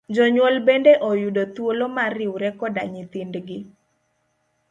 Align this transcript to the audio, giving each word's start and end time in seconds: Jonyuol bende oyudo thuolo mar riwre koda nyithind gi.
Jonyuol 0.15 0.55
bende 0.67 0.91
oyudo 1.09 1.41
thuolo 1.55 1.85
mar 1.97 2.11
riwre 2.19 2.49
koda 2.59 2.83
nyithind 2.93 3.35
gi. 3.47 3.59